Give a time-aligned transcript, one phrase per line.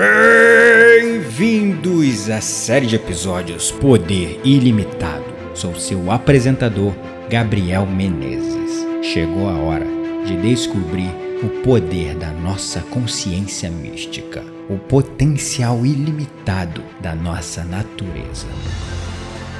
[0.00, 1.90] Bem-vindos
[2.30, 5.26] à série de episódios Poder Ilimitado.
[5.54, 6.94] Sou seu apresentador,
[7.28, 8.86] Gabriel Menezes.
[9.02, 9.84] Chegou a hora
[10.24, 11.10] de descobrir
[11.42, 18.46] o poder da nossa consciência mística, o potencial ilimitado da nossa natureza.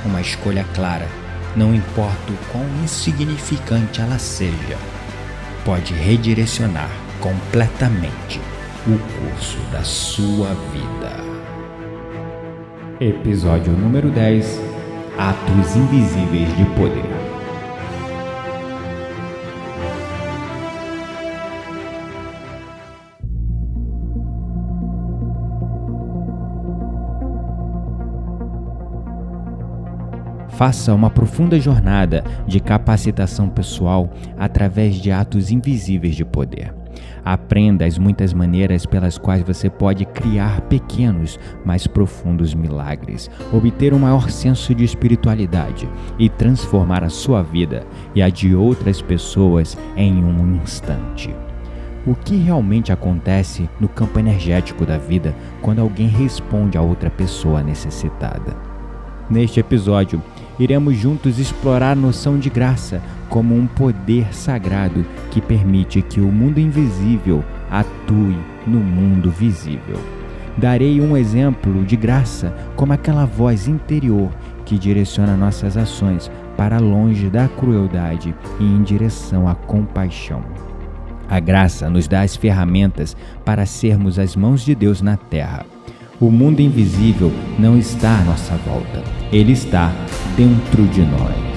[0.06, 1.06] Uma escolha clara,
[1.54, 4.78] não importa o quão insignificante ela seja,
[5.66, 6.88] pode redirecionar
[7.20, 8.40] completamente
[8.86, 11.12] o curso da sua vida.
[12.98, 14.58] Episódio número 10
[15.18, 17.04] Atos Invisíveis de Poder.
[30.48, 36.79] Faça uma profunda jornada de capacitação pessoal através de atos invisíveis de poder.
[37.24, 43.98] Aprenda as muitas maneiras pelas quais você pode criar pequenos, mas profundos milagres, obter um
[43.98, 47.84] maior senso de espiritualidade e transformar a sua vida
[48.14, 51.34] e a de outras pessoas em um instante.
[52.06, 57.62] O que realmente acontece no campo energético da vida quando alguém responde a outra pessoa
[57.62, 58.56] necessitada?
[59.28, 60.22] Neste episódio,
[60.58, 66.30] iremos juntos explorar a noção de graça como um poder sagrado que permite que o
[66.30, 69.98] mundo invisível atue no mundo visível.
[70.58, 74.30] Darei um exemplo de graça como aquela voz interior
[74.66, 80.42] que direciona nossas ações para longe da crueldade e em direção à compaixão.
[81.30, 85.64] A graça nos dá as ferramentas para sermos as mãos de Deus na terra
[86.20, 89.90] o mundo invisível não está à nossa volta, ele está
[90.36, 91.49] dentro de nós.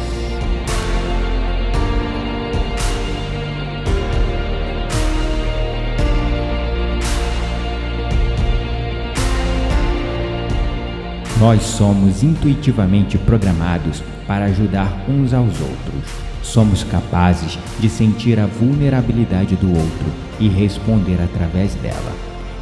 [11.44, 16.10] Nós somos intuitivamente programados para ajudar uns aos outros.
[16.42, 20.06] Somos capazes de sentir a vulnerabilidade do outro
[20.40, 22.14] e responder através dela.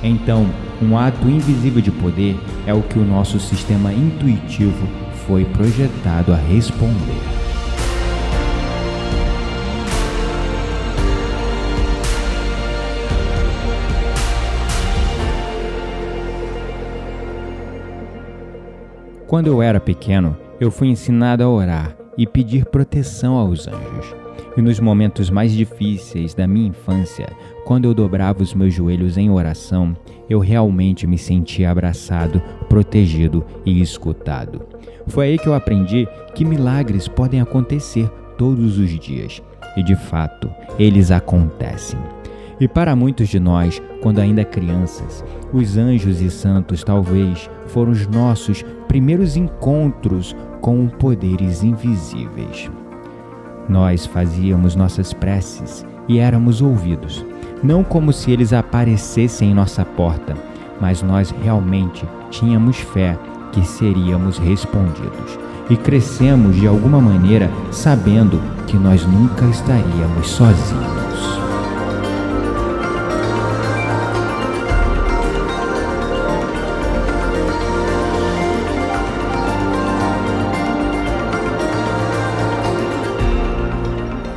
[0.02, 0.50] Então,
[0.82, 4.88] um ato invisível de poder é o que o nosso sistema intuitivo
[5.28, 7.41] foi projetado a responder.
[19.32, 24.14] Quando eu era pequeno, eu fui ensinado a orar e pedir proteção aos anjos.
[24.58, 27.30] E nos momentos mais difíceis da minha infância,
[27.64, 29.96] quando eu dobrava os meus joelhos em oração,
[30.30, 34.64] eu realmente me sentia abraçado, protegido e escutado.
[35.08, 39.42] Foi aí que eu aprendi que milagres podem acontecer todos os dias.
[39.78, 41.98] E de fato, eles acontecem.
[42.62, 48.06] E para muitos de nós, quando ainda crianças, os anjos e santos talvez foram os
[48.06, 52.70] nossos primeiros encontros com poderes invisíveis.
[53.68, 57.26] Nós fazíamos nossas preces e éramos ouvidos,
[57.64, 60.36] não como se eles aparecessem em nossa porta,
[60.80, 63.18] mas nós realmente tínhamos fé
[63.52, 65.40] que seríamos respondidos.
[65.68, 71.01] E crescemos de alguma maneira sabendo que nós nunca estaríamos sozinhos.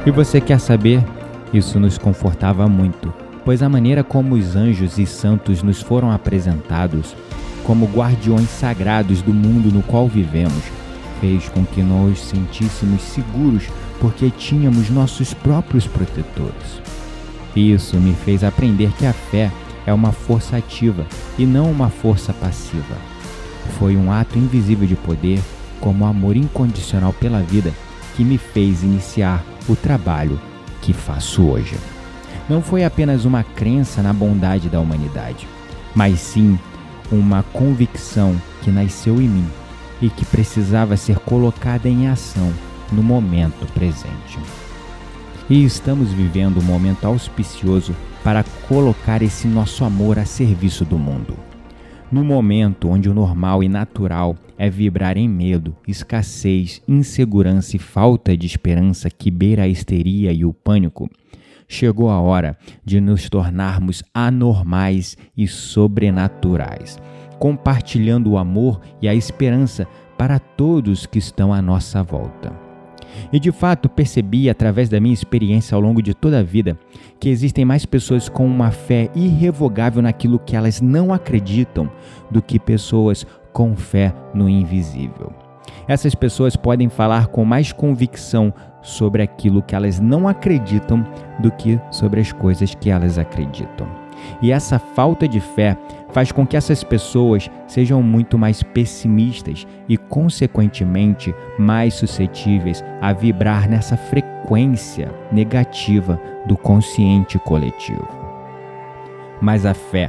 [0.07, 1.03] E você quer saber?
[1.53, 7.17] Isso nos confortava muito, pois a maneira como os anjos e santos nos foram apresentados
[7.65, 10.63] como guardiões sagrados do mundo no qual vivemos
[11.21, 13.65] fez com que nós sentíssemos seguros
[13.99, 16.83] porque tínhamos nossos próprios protetores.
[17.57, 19.51] Isso me fez aprender que a fé
[19.87, 21.07] é uma força ativa
[21.39, 22.97] e não uma força passiva.
[23.79, 25.41] Foi um ato invisível de poder,
[25.81, 27.73] como amor incondicional pela vida,
[28.17, 30.41] que me fez iniciar o trabalho
[30.81, 31.77] que faço hoje.
[32.49, 35.49] Não foi apenas uma crença na bondade da humanidade,
[35.95, 36.59] mas sim
[37.11, 39.47] uma convicção que nasceu em mim
[40.01, 42.53] e que precisava ser colocada em ação
[42.93, 44.39] no momento presente.
[45.49, 51.37] E estamos vivendo um momento auspicioso para colocar esse nosso amor a serviço do mundo.
[52.15, 58.37] No momento onde o normal e natural é vibrar em medo, escassez, insegurança e falta
[58.37, 61.11] de esperança que beira a histeria e o pânico,
[61.67, 67.01] chegou a hora de nos tornarmos anormais e sobrenaturais,
[67.41, 69.85] compartilhando o amor e a esperança
[70.17, 72.64] para todos que estão à nossa volta.
[73.33, 76.79] E de fato percebi, através da minha experiência ao longo de toda a vida,
[77.19, 81.91] que existem mais pessoas com uma fé irrevogável naquilo que elas não acreditam
[82.31, 85.33] do que pessoas com fé no invisível.
[85.87, 88.53] Essas pessoas podem falar com mais convicção
[88.83, 91.07] sobre aquilo que elas não acreditam
[91.39, 93.87] do que sobre as coisas que elas acreditam.
[94.41, 95.77] E essa falta de fé
[96.15, 103.69] faz com que essas pessoas sejam muito mais pessimistas e, consequentemente, mais suscetíveis a vibrar
[103.69, 108.09] nessa frequência negativa do consciente coletivo.
[109.41, 110.09] Mas a fé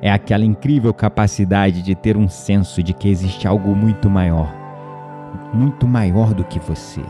[0.00, 4.50] é aquela incrível capacidade de ter um senso de que existe algo muito maior,
[5.52, 7.02] muito maior do que você,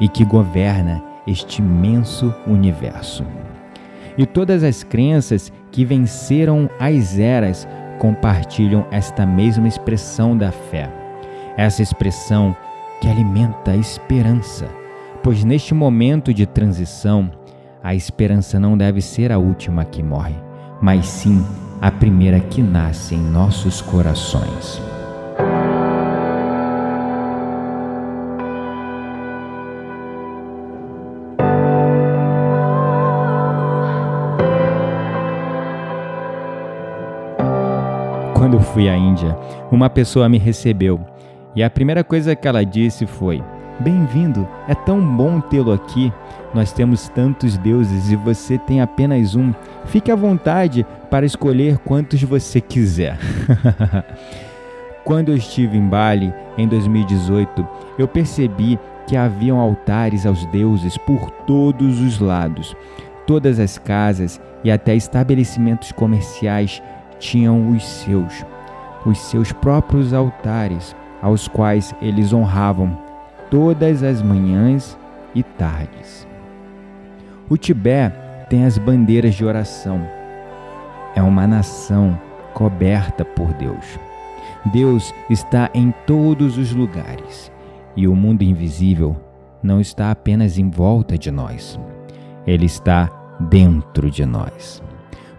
[0.00, 3.22] e que governa este imenso universo.
[4.16, 7.66] E todas as crenças que venceram as eras
[7.98, 10.88] compartilham esta mesma expressão da fé.
[11.56, 12.56] Essa expressão
[13.00, 14.68] que alimenta a esperança,
[15.20, 17.28] pois neste momento de transição,
[17.82, 20.36] a esperança não deve ser a última que morre,
[20.80, 21.44] mas sim
[21.80, 24.93] a primeira que nasce em nossos corações.
[38.64, 39.36] Fui à Índia,
[39.70, 41.00] uma pessoa me recebeu
[41.56, 43.42] e a primeira coisa que ela disse foi:
[43.78, 46.12] Bem-vindo, é tão bom tê-lo aqui.
[46.52, 49.52] Nós temos tantos deuses e você tem apenas um.
[49.84, 53.18] Fique à vontade para escolher quantos você quiser.
[55.04, 57.66] Quando eu estive em Bali em 2018,
[57.98, 62.74] eu percebi que haviam altares aos deuses por todos os lados.
[63.26, 66.82] Todas as casas e até estabelecimentos comerciais
[67.18, 68.44] tinham os seus,
[69.04, 72.96] os seus próprios altares, aos quais eles honravam
[73.50, 74.98] todas as manhãs
[75.34, 76.26] e tardes.
[77.48, 78.16] O Tibete
[78.48, 80.00] tem as bandeiras de oração.
[81.14, 82.18] É uma nação
[82.52, 83.98] coberta por Deus.
[84.66, 87.52] Deus está em todos os lugares
[87.96, 89.16] e o mundo invisível
[89.62, 91.78] não está apenas em volta de nós,
[92.46, 93.08] ele está
[93.40, 94.82] dentro de nós.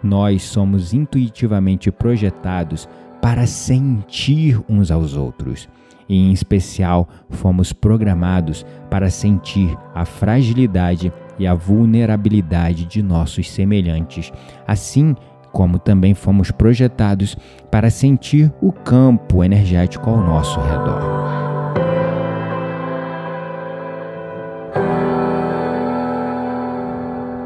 [0.06, 2.88] Nós somos intuitivamente projetados
[3.20, 5.68] para sentir uns aos outros.
[6.08, 14.32] E, em especial, fomos programados para sentir a fragilidade e a vulnerabilidade de nossos semelhantes,
[14.68, 15.16] assim
[15.52, 17.36] como também fomos projetados
[17.72, 21.45] para sentir o campo energético ao nosso redor.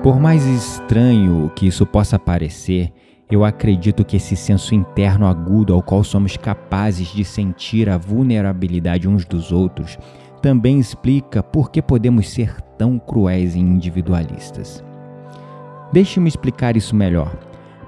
[0.10, 2.92] Por mais estranho que isso possa parecer,
[3.30, 9.08] eu acredito que esse senso interno agudo ao qual somos capazes de sentir a vulnerabilidade
[9.08, 10.00] uns dos outros
[10.42, 14.84] também explica por que podemos ser tão cruéis e individualistas.
[15.94, 17.32] Deixe-me explicar isso melhor,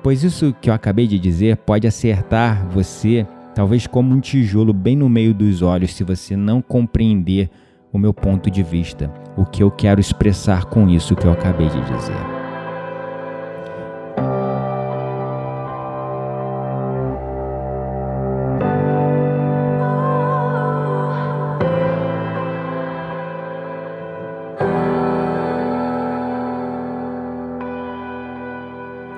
[0.03, 3.25] pois isso que eu acabei de dizer pode acertar você,
[3.55, 7.49] talvez como um tijolo bem no meio dos olhos, se você não compreender
[7.93, 11.67] o meu ponto de vista, o que eu quero expressar com isso que eu acabei
[11.67, 12.15] de dizer.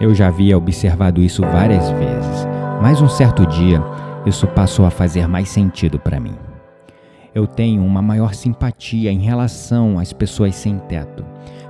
[0.01, 2.47] Eu já havia observado isso várias vezes,
[2.81, 3.81] mas um certo dia
[4.25, 6.52] isso passou a fazer mais sentido para mim
[7.33, 11.25] eu tenho uma maior simpatia em relação às pessoas sem teto,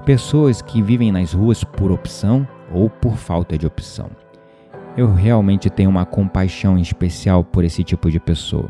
[0.06, 4.10] pessoas que vivem nas ruas por opção ou por falta de opção.
[4.96, 8.70] Eu realmente tenho uma compaixão especial por esse tipo de pessoa.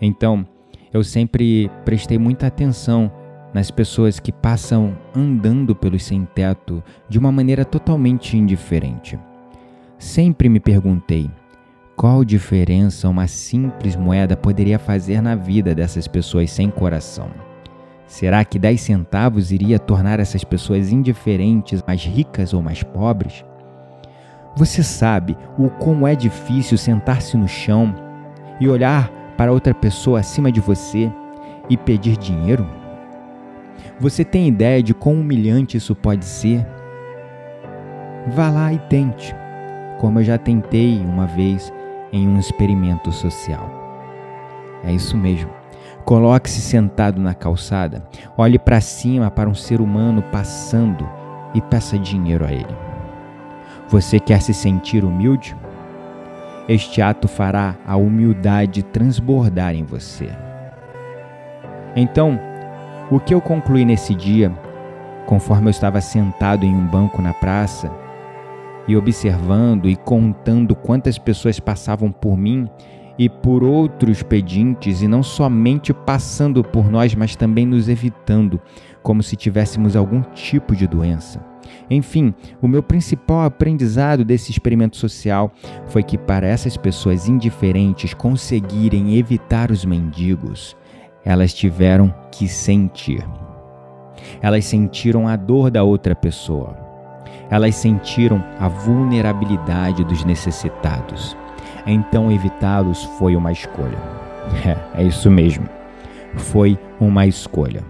[0.00, 0.46] Então,
[0.92, 3.10] eu sempre prestei muita atenção
[3.52, 9.18] nas pessoas que passam andando pelos sem teto de uma maneira totalmente indiferente.
[9.98, 11.30] Sempre me perguntei
[11.96, 17.30] qual diferença uma simples moeda poderia fazer na vida dessas pessoas sem coração?
[18.04, 23.44] Será que 10 centavos iria tornar essas pessoas indiferentes mais ricas ou mais pobres?
[24.56, 27.94] Você sabe o como é difícil sentar-se no chão
[28.60, 31.10] e olhar para outra pessoa acima de você
[31.70, 32.66] e pedir dinheiro?
[34.00, 36.66] Você tem ideia de quão humilhante isso pode ser?
[38.28, 39.34] Vá lá e tente,
[40.00, 41.72] como eu já tentei uma vez
[42.14, 43.68] em um experimento social.
[44.84, 45.50] É isso mesmo.
[46.04, 48.06] Coloque-se sentado na calçada,
[48.36, 51.08] olhe para cima para um ser humano passando
[51.52, 52.76] e peça dinheiro a ele.
[53.88, 55.56] Você quer se sentir humilde?
[56.68, 60.30] Este ato fará a humildade transbordar em você.
[61.96, 62.38] Então,
[63.10, 64.50] O que eu concluí nesse dia,
[65.26, 67.90] conforme eu estava sentado em um banco na praça
[68.86, 72.68] e observando e contando quantas pessoas passavam por mim
[73.18, 78.60] e por outros pedintes, e não somente passando por nós, mas também nos evitando,
[79.02, 81.40] como se tivéssemos algum tipo de doença.
[81.88, 85.52] Enfim, o meu principal aprendizado desse experimento social
[85.86, 90.76] foi que, para essas pessoas indiferentes conseguirem evitar os mendigos,
[91.24, 93.24] elas tiveram que sentir.
[94.40, 96.83] Elas sentiram a dor da outra pessoa.
[97.54, 101.36] Elas sentiram a vulnerabilidade dos necessitados.
[101.86, 103.96] Então, evitá-los foi uma escolha.
[104.66, 105.68] É, é isso mesmo.
[106.34, 107.82] Foi uma escolha.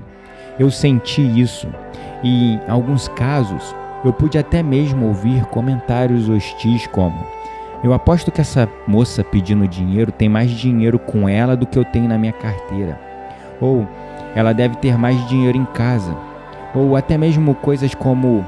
[0.59, 1.67] Eu senti isso
[2.23, 7.27] e, em alguns casos, eu pude até mesmo ouvir comentários hostis como:
[7.83, 11.87] Eu aposto que essa moça pedindo dinheiro tem mais dinheiro com ela do que eu
[11.87, 13.01] tenho na minha carteira.
[13.61, 13.89] Ou
[14.37, 16.15] ela deve ter mais dinheiro em casa.
[16.75, 18.45] Ou até mesmo coisas como: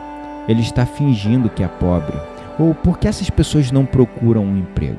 [0.49, 2.17] Ele está fingindo que é pobre.
[2.59, 4.99] Ou por que essas pessoas não procuram um emprego?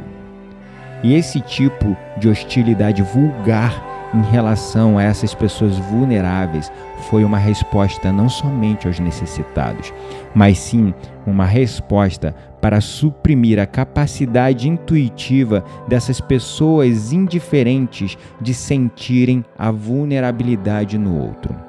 [1.04, 6.72] E esse tipo de hostilidade vulgar em relação a essas pessoas vulneráveis
[7.10, 9.94] foi uma resposta não somente aos necessitados,
[10.34, 10.94] mas sim
[11.26, 21.20] uma resposta para suprimir a capacidade intuitiva dessas pessoas indiferentes de sentirem a vulnerabilidade no
[21.20, 21.67] outro.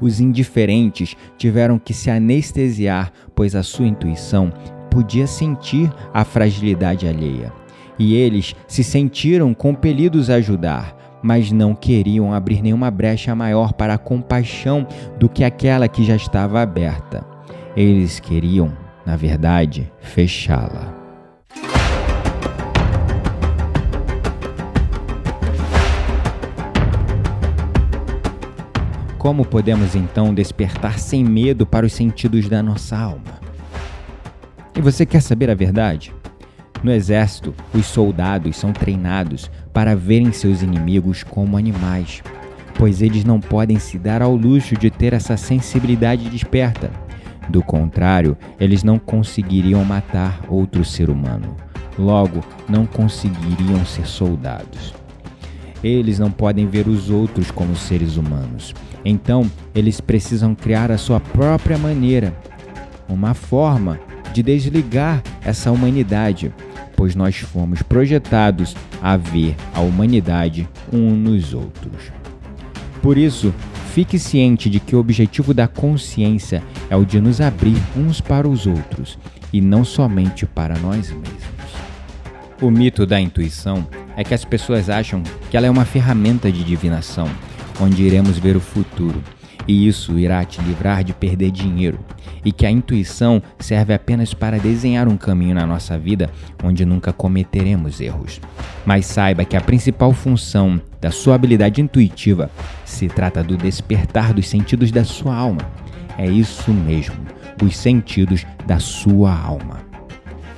[0.00, 4.52] Os indiferentes tiveram que se anestesiar, pois a sua intuição
[4.90, 7.52] podia sentir a fragilidade alheia.
[7.98, 13.94] E eles se sentiram compelidos a ajudar, mas não queriam abrir nenhuma brecha maior para
[13.94, 14.86] a compaixão
[15.18, 17.24] do que aquela que já estava aberta.
[17.76, 18.72] Eles queriam,
[19.06, 21.03] na verdade, fechá-la.
[29.24, 33.40] Como podemos então despertar sem medo para os sentidos da nossa alma?
[34.76, 36.12] E você quer saber a verdade?
[36.82, 42.22] No exército, os soldados são treinados para verem seus inimigos como animais,
[42.74, 46.90] pois eles não podem se dar ao luxo de ter essa sensibilidade desperta.
[47.48, 51.56] Do contrário, eles não conseguiriam matar outro ser humano.
[51.98, 54.92] Logo, não conseguiriam ser soldados.
[55.84, 58.74] Eles não podem ver os outros como seres humanos.
[59.04, 62.34] Então, eles precisam criar a sua própria maneira,
[63.08, 64.00] uma forma
[64.32, 66.52] de desligar essa humanidade
[66.96, 72.12] pois nós fomos projetados a ver a humanidade um nos outros.
[73.02, 73.52] Por isso,
[73.92, 78.48] fique ciente de que o objetivo da consciência é o de nos abrir uns para
[78.48, 79.18] os outros
[79.52, 81.53] e não somente para nós mesmos.
[82.64, 86.64] O mito da intuição é que as pessoas acham que ela é uma ferramenta de
[86.64, 87.28] divinação,
[87.78, 89.22] onde iremos ver o futuro
[89.68, 91.98] e isso irá te livrar de perder dinheiro,
[92.42, 96.30] e que a intuição serve apenas para desenhar um caminho na nossa vida
[96.62, 98.40] onde nunca cometeremos erros.
[98.86, 102.50] Mas saiba que a principal função da sua habilidade intuitiva
[102.86, 105.60] se trata do despertar dos sentidos da sua alma.
[106.16, 107.16] É isso mesmo,
[107.62, 109.84] os sentidos da sua alma.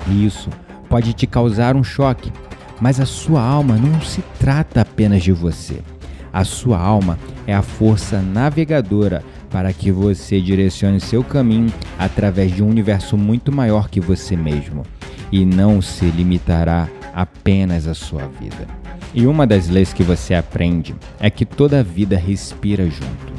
[0.08, 0.50] E isso
[0.88, 2.32] pode te causar um choque,
[2.80, 5.80] mas a sua alma não se trata apenas de você.
[6.32, 12.62] A sua alma é a força navegadora para que você direcione seu caminho através de
[12.62, 14.82] um universo muito maior que você mesmo
[15.32, 18.66] e não se limitará apenas à sua vida.
[19.14, 23.34] E uma das leis que você aprende é que toda vida respira junto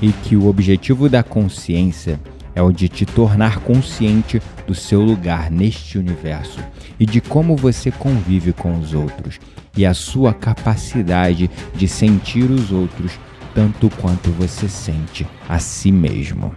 [0.00, 2.18] e que o objetivo da consciência
[2.54, 6.60] é o de te tornar consciente do seu lugar neste universo
[6.98, 9.38] e de como você convive com os outros
[9.76, 13.18] e a sua capacidade de sentir os outros
[13.54, 16.54] tanto quanto você sente a si mesmo.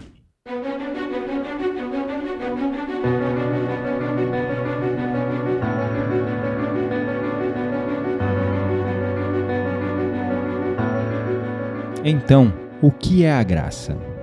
[12.08, 14.15] Então, o que é a graça?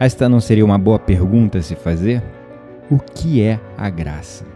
[0.00, 2.22] Esta não seria uma boa pergunta a se fazer?
[2.90, 4.46] O que é a graça?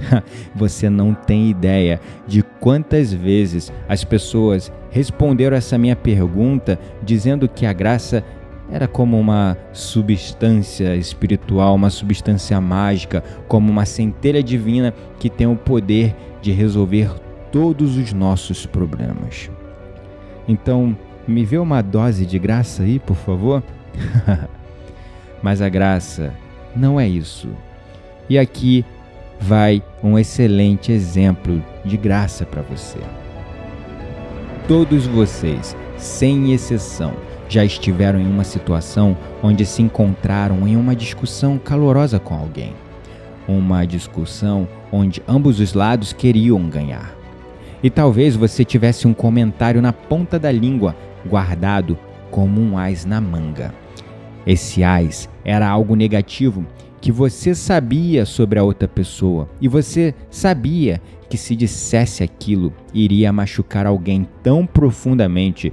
[0.56, 7.66] Você não tem ideia de quantas vezes as pessoas responderam essa minha pergunta dizendo que
[7.66, 8.24] a graça
[8.70, 15.54] era como uma substância espiritual, uma substância mágica, como uma centelha divina que tem o
[15.54, 17.10] poder de resolver
[17.52, 19.50] todos os nossos problemas.
[20.48, 20.96] Então,
[21.28, 23.62] me vê uma dose de graça aí, por favor?
[25.44, 26.32] Mas a graça
[26.74, 27.50] não é isso.
[28.30, 28.82] E aqui
[29.38, 32.98] vai um excelente exemplo de graça para você.
[34.66, 37.12] Todos vocês, sem exceção,
[37.46, 42.72] já estiveram em uma situação onde se encontraram em uma discussão calorosa com alguém.
[43.46, 47.14] Uma discussão onde ambos os lados queriam ganhar.
[47.82, 50.96] E talvez você tivesse um comentário na ponta da língua,
[51.26, 51.98] guardado
[52.30, 53.83] como um ás na manga.
[54.46, 56.66] Esse ás era algo negativo
[57.00, 63.32] que você sabia sobre a outra pessoa e você sabia que se dissesse aquilo iria
[63.32, 65.72] machucar alguém tão profundamente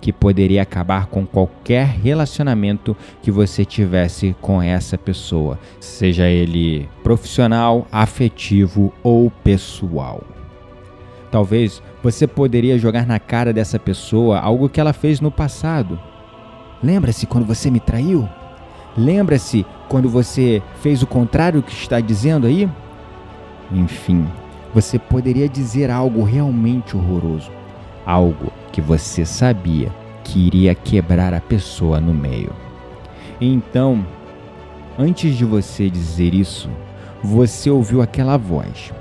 [0.00, 7.86] que poderia acabar com qualquer relacionamento que você tivesse com essa pessoa, seja ele profissional,
[7.92, 10.24] afetivo ou pessoal.
[11.30, 16.00] Talvez você poderia jogar na cara dessa pessoa algo que ela fez no passado.
[16.82, 18.28] Lembra-se quando você me traiu?
[18.96, 22.68] Lembra-se quando você fez o contrário que está dizendo aí?
[23.70, 24.26] Enfim,
[24.74, 27.50] você poderia dizer algo realmente horroroso,
[28.04, 29.92] algo que você sabia
[30.24, 32.52] que iria quebrar a pessoa no meio.
[33.40, 34.04] Então,
[34.98, 36.68] antes de você dizer isso,
[37.22, 38.92] você ouviu aquela voz.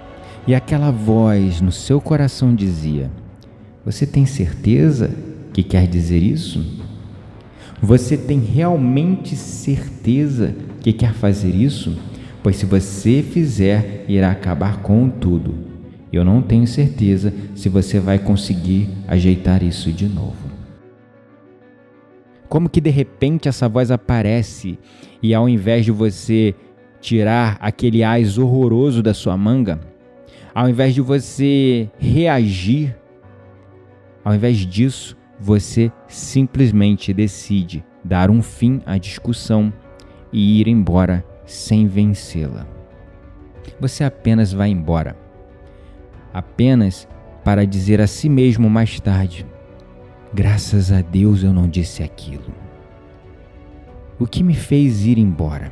[0.47, 3.11] E aquela voz no seu coração dizia:
[3.85, 5.11] Você tem certeza
[5.53, 6.65] que quer dizer isso?
[7.81, 11.97] Você tem realmente certeza que quer fazer isso?
[12.43, 15.55] Pois se você fizer, irá acabar com tudo.
[16.11, 20.49] Eu não tenho certeza se você vai conseguir ajeitar isso de novo.
[22.49, 24.77] Como que de repente essa voz aparece
[25.21, 26.55] e ao invés de você
[26.99, 29.79] tirar aquele ás horroroso da sua manga,
[30.53, 32.95] ao invés de você reagir,
[34.25, 39.71] ao invés disso, você simplesmente decide dar um fim à discussão
[40.31, 42.67] e ir embora sem vencê-la.
[43.79, 45.15] Você apenas vai embora,
[46.33, 47.07] apenas
[47.43, 49.45] para dizer a si mesmo mais tarde:
[50.33, 52.53] Graças a Deus eu não disse aquilo.
[54.19, 55.71] O que me fez ir embora?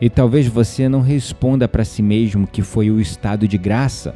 [0.00, 4.14] E talvez você não responda para si mesmo que foi o estado de graça,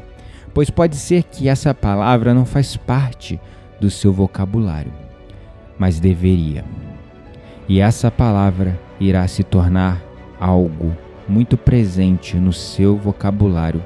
[0.52, 3.38] pois pode ser que essa palavra não faz parte
[3.80, 4.92] do seu vocabulário,
[5.78, 6.64] mas deveria.
[7.68, 10.02] E essa palavra irá se tornar
[10.38, 10.96] algo
[11.28, 13.82] muito presente no seu vocabulário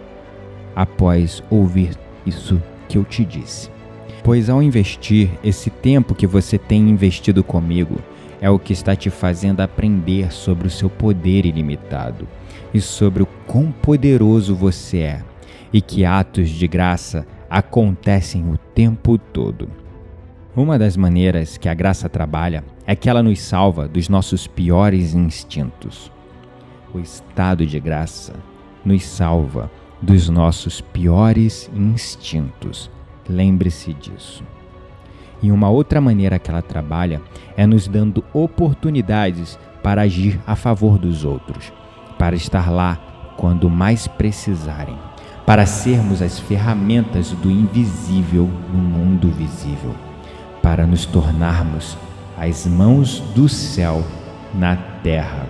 [0.74, 1.96] após ouvir
[2.26, 3.70] isso que eu te disse.
[4.22, 8.00] Pois ao investir esse tempo que você tem investido comigo,
[8.40, 12.28] é o que está te fazendo aprender sobre o seu poder ilimitado
[12.72, 15.22] e sobre o quão poderoso você é,
[15.72, 19.70] e que atos de graça acontecem o tempo todo.
[20.56, 25.14] Uma das maneiras que a graça trabalha é que ela nos salva dos nossos piores
[25.14, 26.10] instintos.
[26.92, 28.34] O estado de graça
[28.84, 29.70] nos salva
[30.02, 32.90] dos nossos piores instintos
[33.28, 34.42] Lembre-se disso.
[35.42, 37.20] E uma outra maneira que ela trabalha
[37.56, 41.72] é nos dando oportunidades para agir a favor dos outros,
[42.18, 42.98] para estar lá
[43.36, 44.98] quando mais precisarem,
[45.48, 49.94] para sermos as ferramentas do invisível no mundo visível,
[50.62, 51.96] para nos tornarmos
[52.36, 54.04] as mãos do céu
[54.54, 55.46] na terra.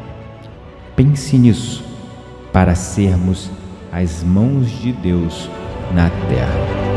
[0.94, 1.84] Pense nisso,
[2.52, 3.50] para sermos
[3.90, 5.50] as mãos de Deus
[5.92, 6.87] na terra.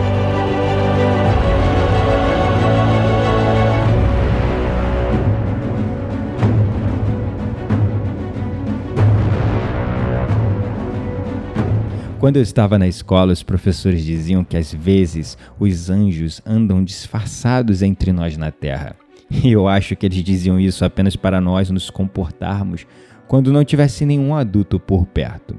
[12.22, 17.82] Quando eu estava na escola, os professores diziam que às vezes os anjos andam disfarçados
[17.82, 18.96] entre nós na terra.
[19.44, 22.86] E eu acho que eles diziam isso apenas para nós nos comportarmos
[23.28, 25.56] quando não tivesse nenhum adulto por perto.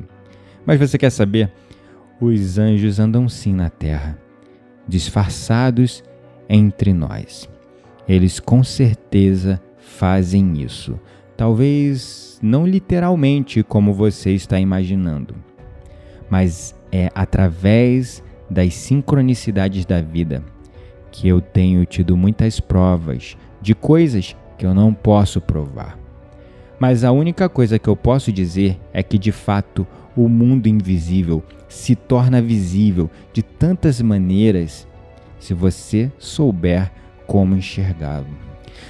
[0.65, 1.51] Mas você quer saber?
[2.21, 4.17] Os anjos andam sim na terra,
[4.87, 6.05] disfarçados
[6.49, 7.49] entre nós.
[8.07, 10.97] Eles com certeza fazem isso.
[11.37, 15.35] Talvez não literalmente como você está imaginando
[16.33, 20.43] mas é através das sincronicidades da vida
[21.11, 25.99] que eu tenho tido muitas provas de coisas que eu não posso provar.
[26.81, 31.45] Mas a única coisa que eu posso dizer é que de fato o mundo invisível
[31.69, 34.89] se torna visível de tantas maneiras
[35.39, 36.91] se você souber
[37.27, 38.27] como enxergá-lo,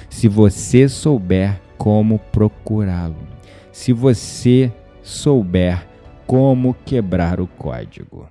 [0.09, 3.27] se você souber como procurá-lo,
[3.69, 5.91] se você souber
[6.25, 8.27] como quebrar o código.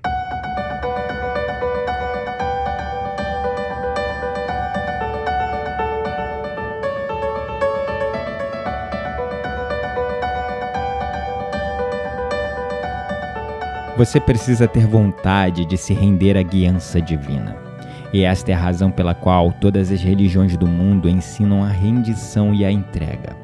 [13.96, 17.56] Você precisa ter vontade de se render à guiança divina.
[18.12, 22.54] E esta é a razão pela qual todas as religiões do mundo ensinam a rendição
[22.54, 23.41] e a entrega.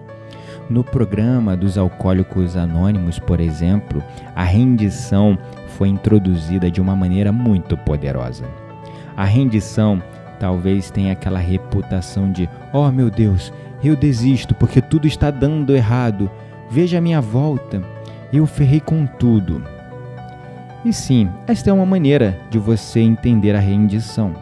[0.71, 4.05] No programa dos Alcoólicos Anônimos, por exemplo,
[4.35, 5.39] a rendição
[5.79, 8.45] foi introduzida de uma maneira muito poderosa.
[9.17, 10.03] A rendição
[10.39, 13.51] talvez tenha aquela reputação de: oh meu Deus,
[13.83, 16.31] eu desisto porque tudo está dando errado,
[16.71, 17.83] veja a minha volta,
[18.31, 19.65] eu ferrei com tudo.
[20.85, 24.35] E sim, esta é uma maneira de você entender a rendição.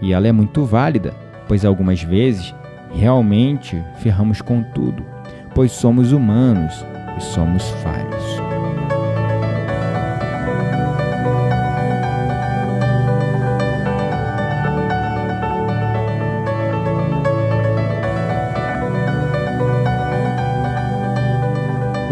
[0.00, 1.14] E ela é muito válida,
[1.48, 2.54] pois algumas vezes
[2.94, 5.11] realmente ferramos com tudo,
[5.54, 6.84] pois somos humanos
[7.16, 8.42] e somos falhos.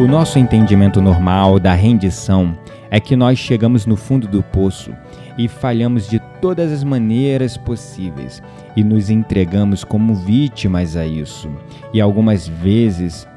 [0.00, 2.56] O nosso entendimento normal da rendição
[2.90, 4.94] é que nós chegamos no fundo do poço
[5.36, 8.42] e falhamos de todas as maneiras possíveis
[8.74, 11.50] e nos entregamos como vítimas a isso.
[11.92, 13.28] E algumas vezes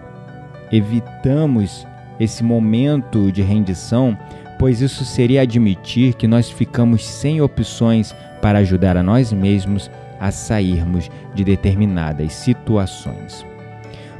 [0.74, 1.86] evitamos
[2.20, 4.18] esse momento de rendição,
[4.58, 10.32] pois isso seria admitir que nós ficamos sem opções para ajudar a nós mesmos a
[10.32, 13.46] sairmos de determinadas situações.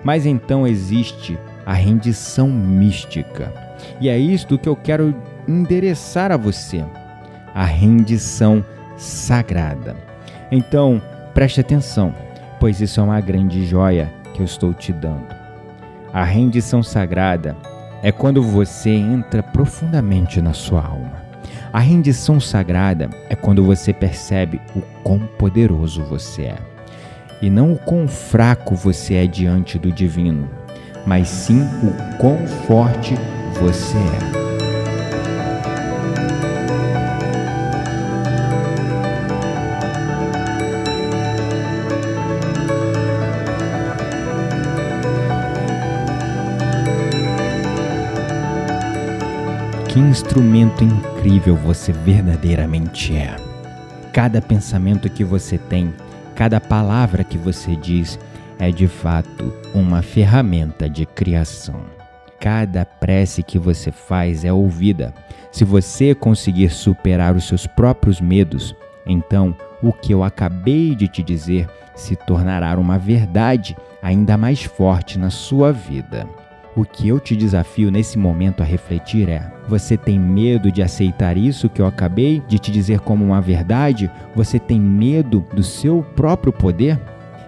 [0.04, 3.52] Mas então existe a rendição mística.
[4.00, 5.16] E é isto que eu quero
[5.48, 6.86] endereçar a você:
[7.56, 8.64] a rendição
[8.96, 9.96] sagrada.
[10.52, 11.02] Então,
[11.34, 12.14] preste atenção,
[12.60, 15.43] pois isso é uma grande joia que eu estou te dando.
[16.14, 17.58] A rendição sagrada
[18.04, 21.24] é quando você entra profundamente na sua alma.
[21.74, 26.58] A rendição sagrada é quando você percebe o quão poderoso você é
[27.42, 30.48] e não o quão fraco você é diante do divino
[31.06, 33.16] mas sim o quão forte
[33.60, 34.43] você é.
[49.94, 53.36] Que instrumento incrível você verdadeiramente é.
[54.12, 55.94] Cada pensamento que você tem,
[56.34, 58.18] cada palavra que você diz,
[58.58, 61.82] é de fato uma ferramenta de criação.
[62.40, 65.14] Cada prece que você faz é ouvida.
[65.52, 68.76] Se você conseguir superar os seus próprios medos,
[69.06, 75.20] então o que eu acabei de te dizer se tornará uma verdade ainda mais forte
[75.20, 76.28] na sua vida.
[76.76, 81.38] O que eu te desafio nesse momento a refletir é: você tem medo de aceitar
[81.38, 84.10] isso que eu acabei de te dizer como uma verdade?
[84.36, 87.00] Você tem medo do seu próprio poder?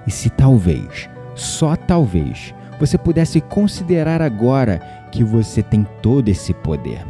[0.05, 4.79] E se talvez, só talvez, você pudesse considerar agora
[5.11, 7.03] que você tem todo esse poder.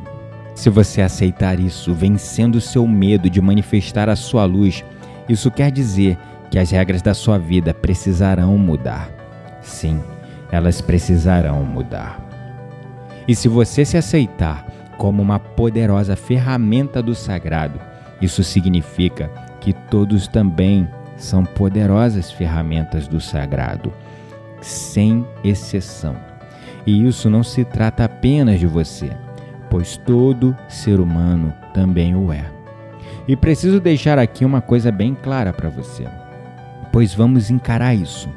[0.53, 4.85] Se você aceitar isso, vencendo o seu medo de manifestar a sua luz,
[5.27, 6.17] isso quer dizer
[6.49, 9.09] que as regras da sua vida precisarão mudar.
[9.61, 9.99] Sim,
[10.51, 12.19] elas precisarão mudar.
[13.27, 14.65] E se você se aceitar
[14.97, 17.79] como uma poderosa ferramenta do sagrado,
[18.21, 19.29] isso significa
[19.59, 23.91] que todos também são poderosas ferramentas do sagrado,
[24.61, 26.15] sem exceção.
[26.85, 29.11] E isso não se trata apenas de você,
[29.69, 32.45] pois todo ser humano também o é.
[33.27, 36.05] E preciso deixar aqui uma coisa bem clara para você,
[36.91, 38.29] pois vamos encarar isso.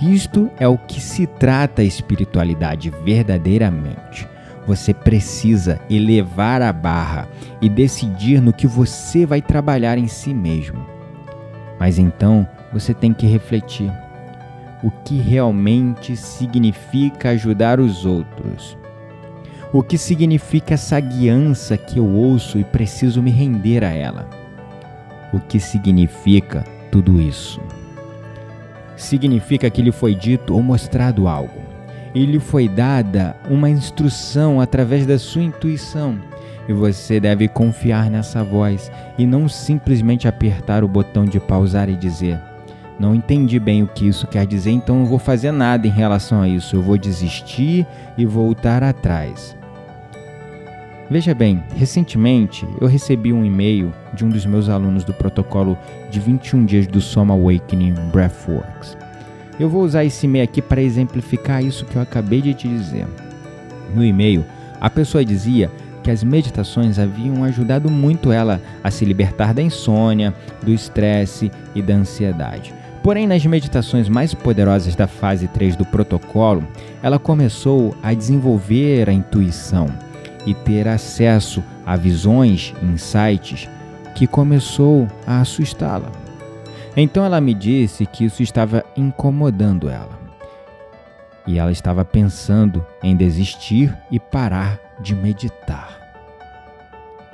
[0.00, 4.28] Isto é o que se trata a espiritualidade verdadeiramente.
[4.64, 7.26] Você precisa elevar a barra
[7.60, 10.86] e decidir no que você vai trabalhar em si mesmo.
[11.80, 13.90] Mas então você tem que refletir
[14.84, 18.78] o que realmente significa ajudar os outros.
[19.72, 24.28] O que significa essa guiança que eu ouço e preciso me render a ela?
[25.32, 27.60] O que significa tudo isso?
[28.98, 31.62] Significa que lhe foi dito ou mostrado algo.
[32.14, 36.18] E lhe foi dada uma instrução através da sua intuição
[36.68, 41.96] e você deve confiar nessa voz e não simplesmente apertar o botão de pausar e
[41.96, 42.38] dizer:
[43.00, 46.42] Não entendi bem o que isso quer dizer, então não vou fazer nada em relação
[46.42, 46.76] a isso.
[46.76, 47.86] Eu vou desistir
[48.18, 49.57] e voltar atrás.
[51.10, 55.78] Veja bem, recentemente eu recebi um e-mail de um dos meus alunos do protocolo
[56.10, 58.94] de 21 dias do Soma Awakening Breathworks.
[59.58, 63.06] Eu vou usar esse e-mail aqui para exemplificar isso que eu acabei de te dizer.
[63.94, 64.44] No e-mail,
[64.78, 65.70] a pessoa dizia
[66.02, 71.80] que as meditações haviam ajudado muito ela a se libertar da insônia, do estresse e
[71.80, 72.74] da ansiedade.
[73.02, 76.62] Porém, nas meditações mais poderosas da fase 3 do protocolo,
[77.02, 79.88] ela começou a desenvolver a intuição
[80.48, 83.68] e ter acesso a visões, insights
[84.14, 86.10] que começou a assustá-la.
[86.96, 90.18] Então ela me disse que isso estava incomodando ela.
[91.46, 95.98] E ela estava pensando em desistir e parar de meditar.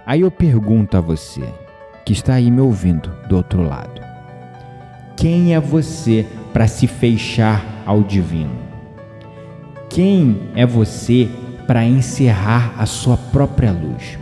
[0.04, 1.48] Aí eu pergunto a você,
[2.04, 4.02] que está aí me ouvindo do outro lado:
[5.16, 8.58] quem é você para se fechar ao divino?
[9.88, 11.30] Quem é você
[11.66, 14.18] para encerrar a sua própria luz?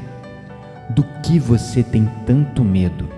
[0.91, 3.09] Do que você tem tanto medo?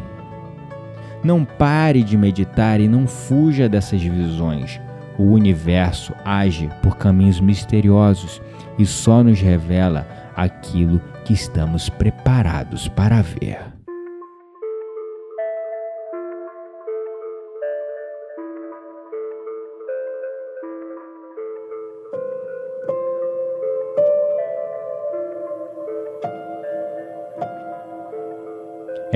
[1.22, 4.80] Não pare de meditar e não fuja dessas visões.
[5.18, 8.42] O universo age por caminhos misteriosos
[8.78, 10.06] e só nos revela
[10.36, 13.73] aquilo que estamos preparados para ver.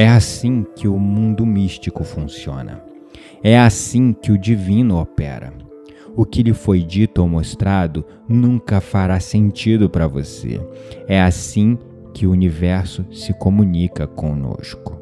[0.00, 2.80] É assim que o mundo místico funciona.
[3.42, 5.52] É assim que o divino opera.
[6.14, 10.61] O que lhe foi dito ou mostrado nunca fará sentido para você.
[11.08, 11.76] É assim
[12.14, 14.96] que o universo se comunica conosco.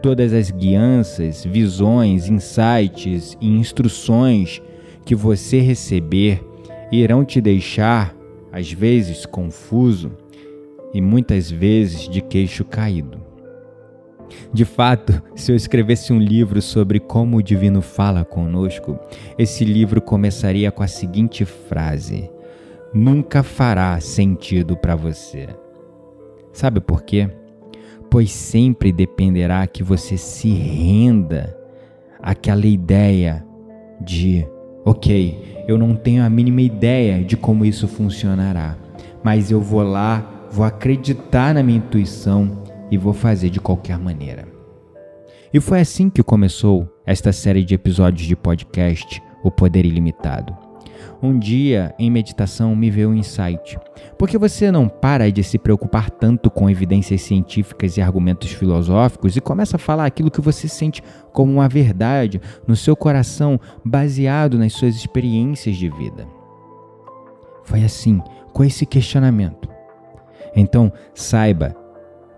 [0.00, 4.62] Todas as guianças, visões, insights e instruções
[5.04, 6.40] que você receber
[6.92, 8.14] irão te deixar,
[8.52, 10.12] às vezes, confuso
[10.94, 13.25] e muitas vezes de queixo caído.
[14.52, 18.98] De fato, se eu escrevesse um livro sobre como o divino fala conosco,
[19.38, 22.30] esse livro começaria com a seguinte frase:
[22.92, 25.48] Nunca fará sentido para você.
[26.52, 27.28] Sabe por quê?
[28.10, 31.56] Pois sempre dependerá que você se renda
[32.22, 33.44] àquela ideia
[34.00, 34.46] de,
[34.84, 38.76] ok, eu não tenho a mínima ideia de como isso funcionará,
[39.22, 44.46] mas eu vou lá, vou acreditar na minha intuição e vou fazer de qualquer maneira.
[45.52, 50.56] E foi assim que começou esta série de episódios de podcast O Poder Ilimitado.
[51.22, 53.78] Um dia, em meditação, me veio um insight.
[54.18, 59.36] Por que você não para de se preocupar tanto com evidências científicas e argumentos filosóficos
[59.36, 64.58] e começa a falar aquilo que você sente como uma verdade no seu coração, baseado
[64.58, 66.26] nas suas experiências de vida?
[67.64, 68.20] Foi assim,
[68.52, 69.68] com esse questionamento.
[70.54, 71.74] Então, saiba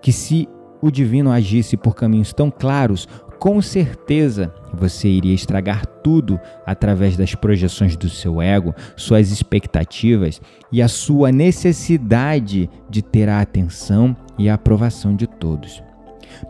[0.00, 0.48] que se
[0.80, 3.08] o divino agisse por caminhos tão claros,
[3.38, 10.40] com certeza você iria estragar tudo através das projeções do seu ego, suas expectativas
[10.72, 15.82] e a sua necessidade de ter a atenção e a aprovação de todos.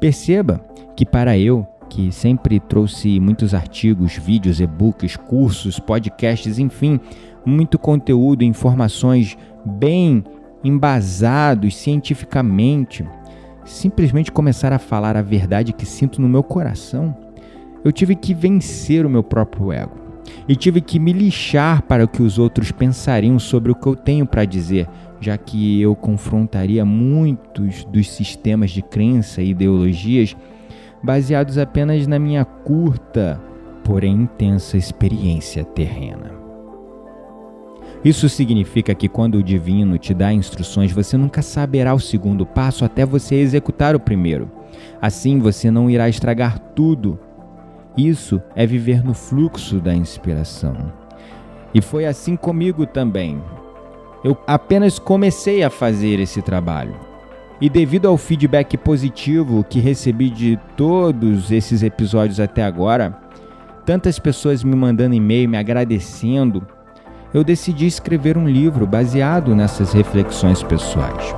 [0.01, 0.65] Perceba
[0.97, 7.01] que, para eu, que sempre trouxe muitos artigos, vídeos, e-books, cursos, podcasts, enfim,
[7.45, 10.25] muito conteúdo, informações bem
[10.63, 13.05] embasados cientificamente,
[13.69, 17.17] simplesmente começar a falar a verdade que sinto no meu coração,
[17.85, 19.97] eu tive que vencer o meu próprio ego.
[20.49, 23.97] E tive que me lixar para o que os outros pensariam sobre o que eu
[23.97, 24.89] tenho para dizer,
[25.21, 30.37] já que eu confrontaria muitos dos sistemas de crença e ideologias
[31.03, 33.41] baseados apenas na minha curta,
[33.85, 36.38] porém intensa experiência terrena.
[38.05, 42.85] Isso significa que quando o divino te dá instruções, você nunca saberá o segundo passo
[42.85, 44.51] até você executar o primeiro.
[45.03, 47.19] Assim você não irá estragar tudo.
[47.97, 50.93] Isso é viver no fluxo da inspiração.
[51.75, 53.43] E foi assim comigo também.
[54.23, 56.95] Eu apenas comecei a fazer esse trabalho.
[57.61, 63.19] E devido ao feedback positivo que recebi de todos esses episódios até agora,
[63.85, 66.65] tantas pessoas me mandando e-mail me agradecendo,
[67.33, 71.35] eu decidi escrever um livro baseado nessas reflexões pessoais.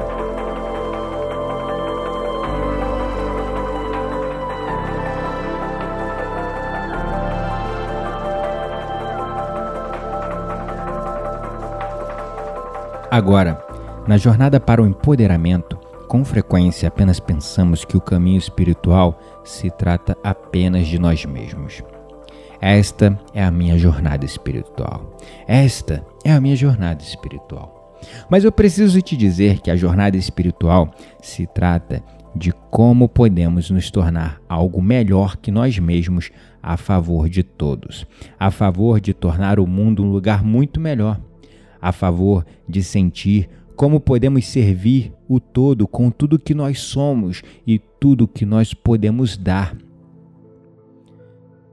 [13.10, 13.60] Agora,
[14.06, 15.76] na jornada para o empoderamento,
[16.06, 21.82] com frequência apenas pensamos que o caminho espiritual se trata apenas de nós mesmos.
[22.60, 25.16] Esta é a minha jornada espiritual.
[25.46, 27.98] Esta é a minha jornada espiritual.
[28.28, 30.90] Mas eu preciso te dizer que a jornada espiritual
[31.22, 32.02] se trata
[32.34, 36.30] de como podemos nos tornar algo melhor que nós mesmos
[36.62, 38.06] a favor de todos,
[38.38, 41.20] a favor de tornar o mundo um lugar muito melhor,
[41.80, 47.78] a favor de sentir como podemos servir o todo com tudo que nós somos e
[47.78, 49.74] tudo que nós podemos dar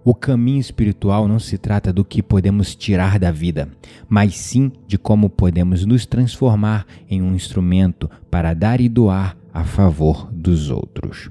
[0.10, 3.68] o caminho espiritual não se trata do que podemos tirar da vida,
[4.08, 9.66] mas sim de como podemos nos transformar em um instrumento para dar e doar a
[9.66, 11.30] favor dos outros.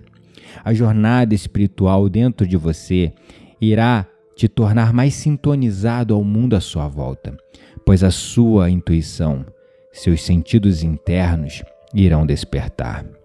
[0.62, 3.14] A jornada espiritual dentro de você
[3.58, 7.34] irá te tornar mais sintonizado ao mundo à sua volta,
[7.82, 9.46] pois a sua intuição,
[9.90, 11.62] seus sentidos internos
[11.94, 13.15] irão despertar.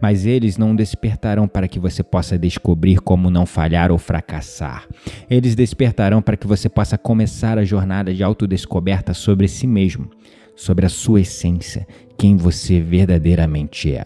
[0.00, 4.86] Mas eles não despertarão para que você possa descobrir como não falhar ou fracassar.
[5.28, 10.10] Eles despertarão para que você possa começar a jornada de autodescoberta sobre si mesmo,
[10.54, 14.04] sobre a sua essência, quem você verdadeiramente é.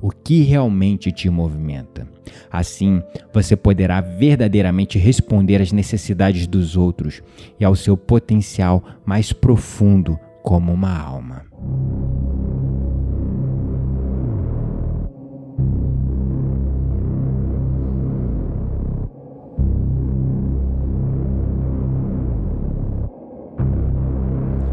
[0.00, 2.06] O que realmente te movimenta.
[2.50, 7.22] Assim, você poderá verdadeiramente responder às necessidades dos outros
[7.58, 11.44] e ao seu potencial mais profundo como uma alma.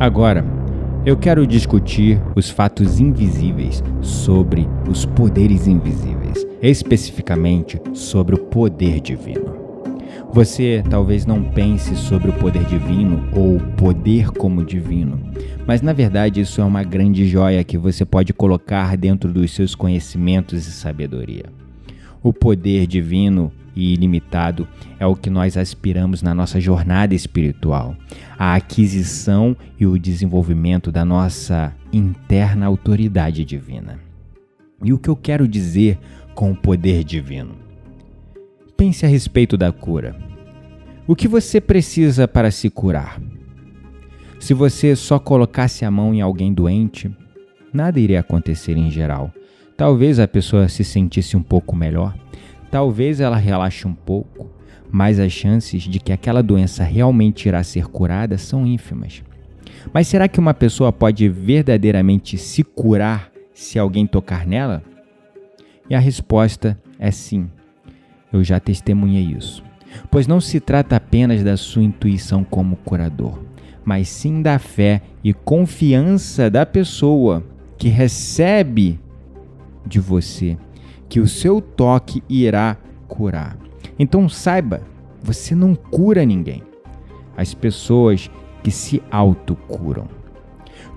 [0.01, 0.43] Agora,
[1.05, 9.55] eu quero discutir os fatos invisíveis sobre os poderes invisíveis, especificamente sobre o poder divino.
[10.33, 15.19] Você talvez não pense sobre o poder divino ou poder como divino,
[15.67, 19.75] mas na verdade isso é uma grande joia que você pode colocar dentro dos seus
[19.75, 21.45] conhecimentos e sabedoria.
[22.23, 24.67] O poder divino e ilimitado
[24.99, 27.95] é o que nós aspiramos na nossa jornada espiritual,
[28.37, 33.99] a aquisição e o desenvolvimento da nossa interna autoridade divina.
[34.83, 35.97] E o que eu quero dizer
[36.33, 37.55] com o poder divino?
[38.75, 40.15] Pense a respeito da cura.
[41.07, 43.21] O que você precisa para se curar?
[44.39, 47.11] Se você só colocasse a mão em alguém doente,
[47.71, 49.31] nada iria acontecer em geral.
[49.77, 52.15] Talvez a pessoa se sentisse um pouco melhor,
[52.71, 54.49] Talvez ela relaxe um pouco,
[54.89, 59.21] mas as chances de que aquela doença realmente irá ser curada são ínfimas.
[59.93, 64.81] Mas será que uma pessoa pode verdadeiramente se curar se alguém tocar nela?
[65.89, 67.49] E a resposta é sim.
[68.31, 69.61] Eu já testemunhei isso.
[70.09, 73.37] Pois não se trata apenas da sua intuição como curador,
[73.83, 77.43] mas sim da fé e confiança da pessoa
[77.77, 78.97] que recebe
[79.85, 80.57] de você
[81.11, 83.57] que o seu toque irá curar.
[83.99, 84.81] Então saiba,
[85.21, 86.63] você não cura ninguém.
[87.35, 88.31] As pessoas
[88.63, 90.07] que se autocuram.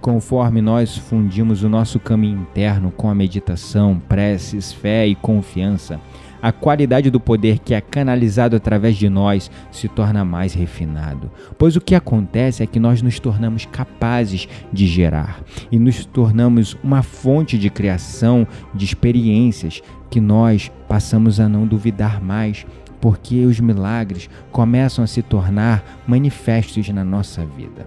[0.00, 6.00] Conforme nós fundimos o nosso caminho interno com a meditação, preces, fé e confiança,
[6.44, 11.30] a qualidade do poder que é canalizado através de nós se torna mais refinado.
[11.56, 16.76] Pois o que acontece é que nós nos tornamos capazes de gerar e nos tornamos
[16.84, 19.80] uma fonte de criação de experiências
[20.10, 22.66] que nós passamos a não duvidar mais,
[23.00, 27.86] porque os milagres começam a se tornar manifestos na nossa vida.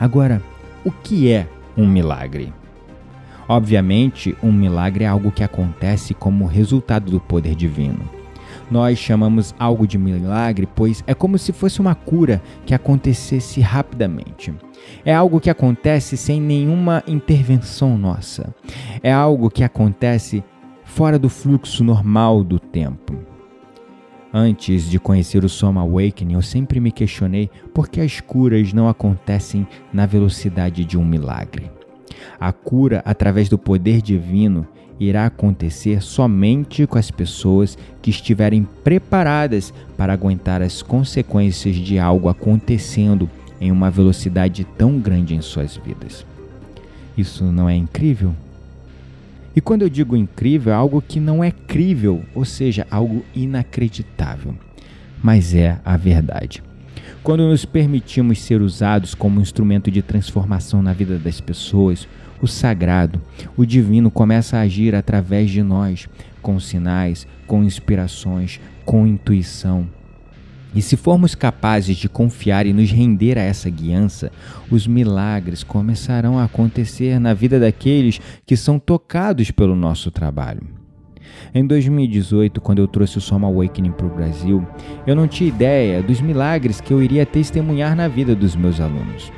[0.00, 0.40] Agora,
[0.82, 2.54] o que é um milagre?
[3.48, 8.00] Obviamente, um milagre é algo que acontece como resultado do poder divino.
[8.70, 14.54] Nós chamamos algo de milagre, pois é como se fosse uma cura que acontecesse rapidamente.
[15.04, 18.54] É algo que acontece sem nenhuma intervenção nossa.
[19.02, 20.42] É algo que acontece
[20.84, 23.14] fora do fluxo normal do tempo.
[24.32, 28.88] Antes de conhecer o Soma Awakening, eu sempre me questionei por que as curas não
[28.88, 31.70] acontecem na velocidade de um milagre.
[32.38, 34.66] A cura através do poder divino
[34.98, 42.28] irá acontecer somente com as pessoas que estiverem preparadas para aguentar as consequências de algo
[42.28, 43.28] acontecendo
[43.60, 46.24] em uma velocidade tão grande em suas vidas.
[47.16, 48.34] Isso não é incrível?
[49.56, 54.54] E quando eu digo incrível, é algo que não é crível, ou seja, algo inacreditável.
[55.22, 56.62] Mas é a verdade.
[57.24, 62.06] Quando nos permitimos ser usados como instrumento de transformação na vida das pessoas,
[62.38, 63.18] o sagrado,
[63.56, 66.06] o divino começa a agir através de nós,
[66.42, 69.88] com sinais, com inspirações, com intuição.
[70.74, 74.30] E se formos capazes de confiar e nos render a essa guiança,
[74.70, 80.83] os milagres começarão a acontecer na vida daqueles que são tocados pelo nosso trabalho.
[81.54, 84.66] Em 2018, quando eu trouxe o Soma Awakening para o Brasil,
[85.06, 89.32] eu não tinha ideia dos milagres que eu iria testemunhar na vida dos meus alunos.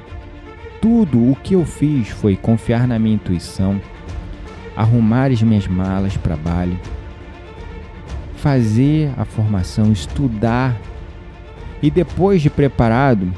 [0.80, 3.80] Tudo o que eu fiz foi confiar na minha intuição,
[4.76, 6.78] arrumar as minhas malas para Bali,
[8.36, 10.76] fazer a formação, estudar
[11.82, 13.32] e depois de preparado,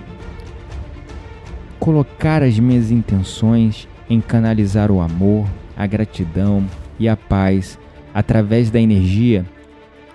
[1.79, 6.65] colocar as minhas intenções em canalizar o amor, a gratidão
[6.99, 7.79] e a paz
[8.19, 9.47] através da energia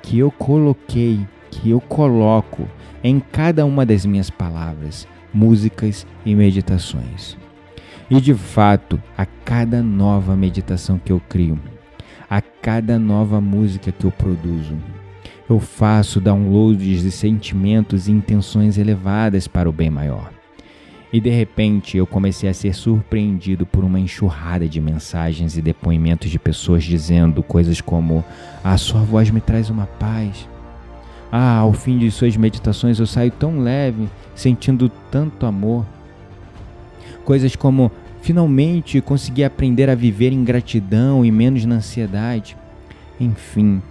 [0.01, 2.67] que eu coloquei, que eu coloco
[3.01, 7.37] em cada uma das minhas palavras, músicas e meditações.
[8.09, 11.57] E de fato, a cada nova meditação que eu crio,
[12.29, 14.77] a cada nova música que eu produzo.
[15.49, 20.29] Eu faço downloads de sentimentos e intenções elevadas para o bem maior.
[21.13, 26.31] E de repente eu comecei a ser surpreendido por uma enxurrada de mensagens e depoimentos
[26.31, 28.25] de pessoas dizendo coisas como:
[28.63, 30.49] A sua voz me traz uma paz.
[31.31, 35.85] Ah, ao fim de suas meditações eu saio tão leve, sentindo tanto amor.
[37.23, 37.91] Coisas como:
[38.23, 42.57] Finalmente consegui aprender a viver em gratidão e menos na ansiedade.
[43.19, 43.83] Enfim,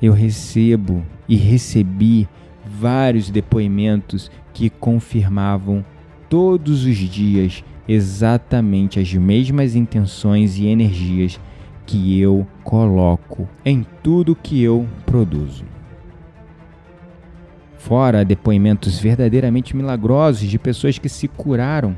[0.00, 2.26] eu recebo e recebi
[2.82, 5.84] vários depoimentos que confirmavam
[6.28, 11.38] todos os dias exatamente as mesmas intenções e energias
[11.86, 15.64] que eu coloco em tudo que eu produzo.
[17.76, 21.96] Fora depoimentos verdadeiramente milagrosos de pessoas que se curaram,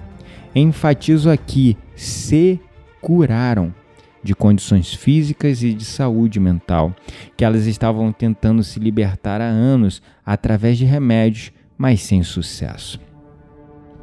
[0.54, 2.60] enfatizo aqui: se
[3.00, 3.74] curaram
[4.22, 6.94] de condições físicas e de saúde mental,
[7.36, 13.00] que elas estavam tentando se libertar há anos através de remédios mas sem sucesso.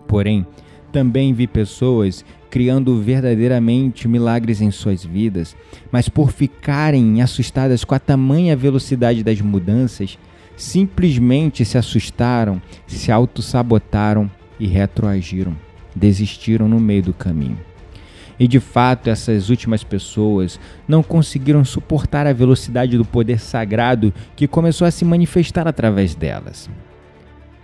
[0.08, 0.46] Porém,
[0.92, 5.56] também vi pessoas criando verdadeiramente milagres em suas vidas,
[5.90, 10.20] mas por ficarem assustadas com a tamanha velocidade das mudanças,
[10.58, 15.56] simplesmente se assustaram, se auto-sabotaram e retroagiram,
[15.96, 17.71] desistiram no meio do caminho.
[18.42, 24.48] E de fato, essas últimas pessoas não conseguiram suportar a velocidade do poder sagrado que
[24.48, 26.68] começou a se manifestar através delas.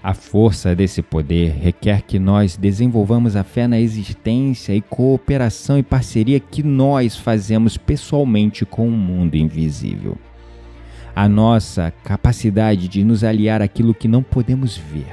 [0.04, 5.84] A força desse poder requer que nós desenvolvamos a fé na existência e cooperação e
[5.84, 10.16] parceria que nós fazemos pessoalmente com o mundo invisível.
[11.16, 15.08] A nossa capacidade de nos aliar àquilo que não podemos ver.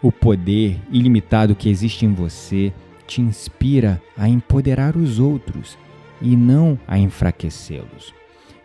[0.00, 2.72] O poder ilimitado que existe em você
[3.12, 5.76] te inspira a empoderar os outros
[6.20, 8.14] e não a enfraquecê-los.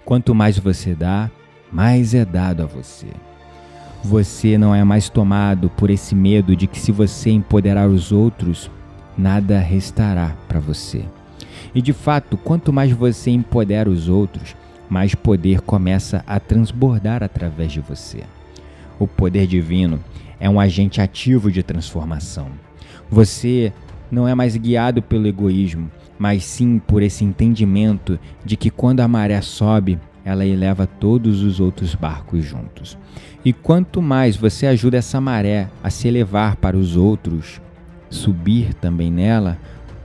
[0.06, 1.30] Quanto mais você dá,
[1.70, 3.08] mais é dado a você.
[4.06, 8.72] Você não é mais tomado por esse medo de que, se você empoderar os outros,
[9.18, 11.04] nada restará para você.
[11.76, 14.56] E de fato, quanto mais você empodera os outros,
[14.88, 18.24] mais poder começa a transbordar através de você.
[18.98, 20.00] O poder divino
[20.40, 22.48] é um agente ativo de transformação.
[23.10, 23.74] Você
[24.12, 29.08] não é mais guiado pelo egoísmo, mas sim por esse entendimento de que quando a
[29.08, 32.98] maré sobe, ela eleva todos os outros barcos juntos.
[33.46, 37.62] E quanto mais você ajuda essa maré a se elevar para os outros,
[38.10, 39.58] subir também nela,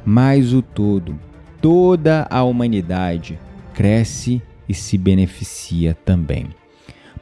[0.04, 1.18] mais o todo,
[1.60, 3.38] toda a humanidade
[3.74, 6.50] cresce e se beneficia também.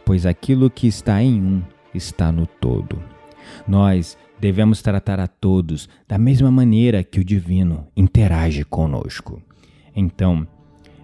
[0.04, 1.62] Pois aquilo que está em um
[1.94, 3.02] está no todo.
[3.66, 9.42] Nós devemos tratar a todos da mesma maneira que o divino interage conosco.
[9.94, 10.46] Então,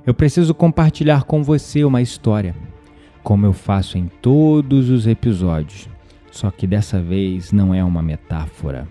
[0.06, 2.54] eu preciso compartilhar com você uma história,
[3.22, 5.88] como eu faço em todos os episódios,
[6.30, 8.88] só que dessa vez não é uma metáfora.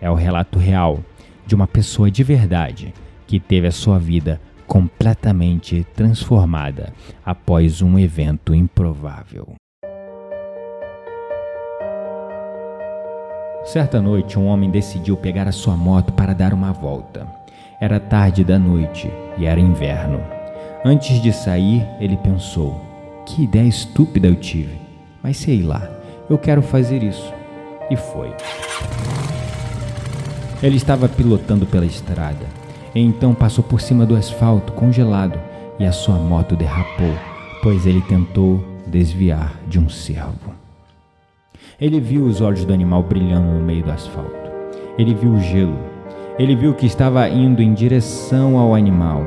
[0.00, 1.02] É o relato real
[1.46, 2.94] de uma pessoa de verdade
[3.26, 6.92] que teve a sua vida completamente transformada
[7.24, 9.54] após um evento improvável.
[13.68, 17.26] Certa noite, um homem decidiu pegar a sua moto para dar uma volta.
[17.78, 20.22] Era tarde da noite e era inverno.
[20.82, 22.80] Antes de sair, ele pensou:
[23.26, 24.80] que ideia estúpida eu tive,
[25.22, 25.86] mas sei lá,
[26.30, 27.30] eu quero fazer isso.
[27.90, 28.32] E foi.
[30.62, 32.46] Ele estava pilotando pela estrada,
[32.94, 35.38] e então passou por cima do asfalto congelado
[35.78, 37.14] e a sua moto derrapou,
[37.62, 40.47] pois ele tentou desviar de um cervo.
[41.80, 44.50] Ele viu os olhos do animal brilhando no meio do asfalto.
[44.98, 45.78] Ele viu o gelo
[46.38, 49.26] ele viu que estava indo em direção ao animal.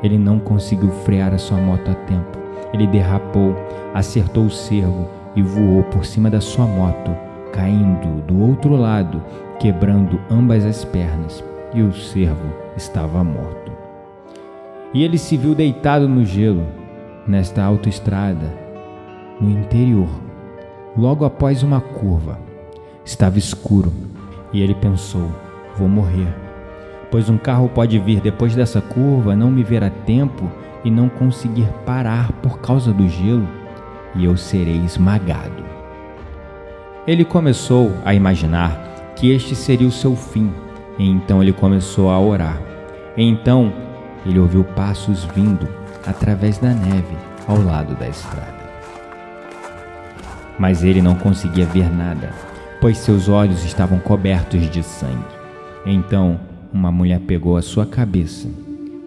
[0.00, 2.38] Ele não conseguiu frear a sua moto a tempo.
[2.72, 3.56] Ele derrapou,
[3.92, 7.10] acertou o cervo e voou por cima da sua moto,
[7.52, 9.20] caindo do outro lado,
[9.58, 11.42] quebrando ambas as pernas,
[11.74, 13.72] e o cervo estava morto.
[14.94, 16.64] E ele se viu deitado no gelo,
[17.26, 18.54] nesta autoestrada,
[19.40, 20.08] no interior,
[20.96, 22.38] logo após uma curva.
[23.04, 23.92] Estava escuro
[24.52, 25.30] e ele pensou:
[25.76, 26.42] vou morrer
[27.12, 30.50] pois um carro pode vir depois dessa curva, não me ver a tempo
[30.82, 33.46] e não conseguir parar por causa do gelo,
[34.16, 35.62] e eu serei esmagado.
[37.06, 40.50] Ele começou a imaginar que este seria o seu fim,
[40.98, 42.58] e então ele começou a orar.
[43.14, 43.70] E então
[44.24, 45.68] ele ouviu passos vindo
[46.06, 47.16] através da neve
[47.46, 48.61] ao lado da estrada.
[50.58, 52.30] Mas ele não conseguia ver nada,
[52.80, 55.24] pois seus olhos estavam cobertos de sangue.
[55.84, 56.38] Então
[56.72, 58.48] uma mulher pegou a sua cabeça,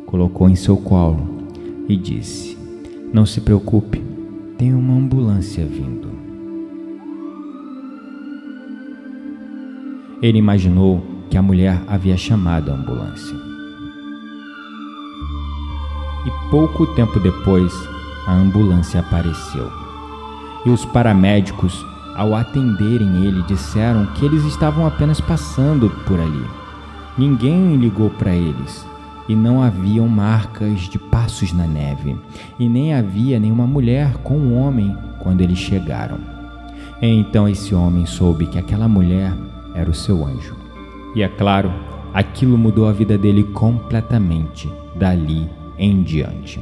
[0.06, 1.48] colocou em seu colo
[1.88, 2.58] e disse:
[3.14, 4.04] Não se preocupe,
[4.58, 6.14] tem uma ambulância vindo.
[10.22, 13.36] Ele imaginou que a mulher havia chamado a ambulância.
[16.26, 17.74] E pouco tempo depois,
[18.26, 19.85] a ambulância apareceu.
[20.66, 21.86] E os paramédicos,
[22.16, 26.46] ao atenderem ele, disseram que eles estavam apenas passando por ali.
[27.18, 28.86] Ninguém ligou para eles
[29.28, 32.16] e não haviam marcas de passos na neve,
[32.60, 36.18] e nem havia nenhuma mulher com um homem quando eles chegaram.
[37.02, 39.34] Então esse homem soube que aquela mulher
[39.74, 40.56] era o seu anjo.
[41.16, 41.72] E é claro,
[42.14, 46.60] aquilo mudou a vida dele completamente dali em diante.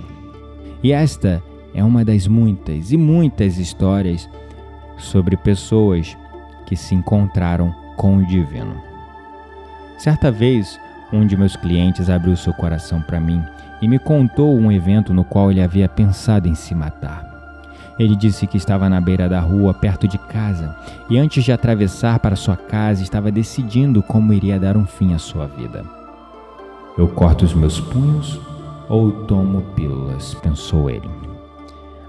[0.82, 1.44] E esta
[1.74, 4.30] é uma das muitas e muitas histórias
[4.98, 6.18] sobre pessoas
[6.66, 8.76] que se encontraram com o divino.
[9.98, 10.80] Certa vez,
[11.12, 13.42] um de meus clientes abriu seu coração para mim
[13.82, 17.32] e me contou um evento no qual ele havia pensado em se matar.
[18.00, 20.76] Ele disse que estava na beira da rua, perto de casa,
[21.10, 25.20] e antes de atravessar para sua casa, estava decidindo como iria dar um fim à
[25.20, 25.84] sua vida.
[26.98, 28.40] Eu corto os meus punhos
[28.90, 31.33] ou tomo pílulas, pensou ele.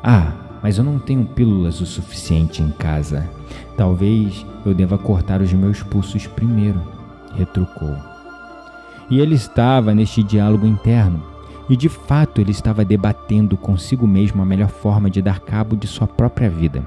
[0.07, 3.27] Ah, mas eu não tenho pílulas o suficiente em casa.
[3.75, 6.79] Talvez eu deva cortar os meus pulsos primeiro,
[7.35, 7.97] retrucou.
[9.11, 11.23] E ele estava neste diálogo interno,
[11.71, 15.87] e de fato ele estava debatendo consigo mesmo a melhor forma de dar cabo de
[15.87, 16.83] sua própria vida.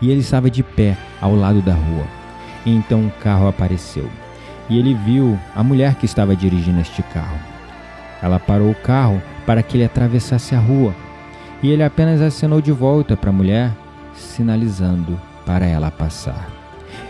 [0.00, 2.04] E ele estava de pé ao lado da rua.
[2.66, 4.08] E então um carro apareceu,
[4.68, 7.38] e ele viu a mulher que estava dirigindo este carro.
[8.20, 10.92] Ela parou o carro para que ele atravessasse a rua,
[11.62, 13.70] e ele apenas acenou de volta para a mulher,
[14.14, 16.50] sinalizando para ela passar.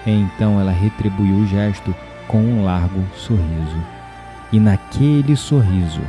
[0.06, 1.94] Então ela retribuiu o gesto
[2.28, 3.80] com um largo sorriso.
[4.52, 6.02] E naquele sorriso,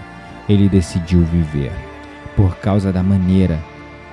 [0.50, 1.72] ele decidiu viver.
[2.36, 3.60] Por causa da maneira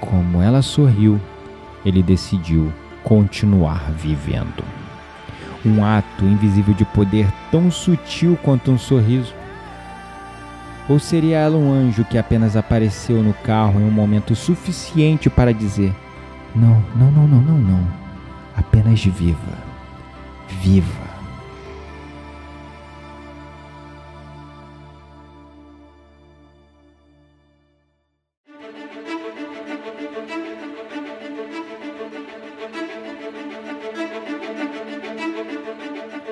[0.00, 1.20] como ela sorriu,
[1.84, 2.72] ele decidiu
[3.02, 4.62] continuar vivendo.
[5.64, 9.34] Um ato invisível de poder tão sutil quanto um sorriso.
[10.90, 15.54] Ou seria ela um anjo que apenas apareceu no carro em um momento suficiente para
[15.54, 15.94] dizer:
[16.52, 17.88] Não, não, não, não, não, não.
[18.56, 19.38] Apenas viva.
[20.60, 21.10] Viva.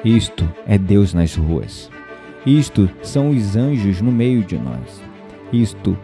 [0.04, 1.97] Isto é Deus nas ruas.
[2.46, 5.02] Isto são os anjos no meio de nós.
[5.52, 5.96] Isto